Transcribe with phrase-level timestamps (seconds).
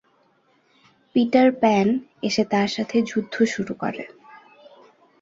[1.15, 1.87] Peter Pan
[2.23, 4.03] এসে তার সাথে যুদ্ধ শুরু করে।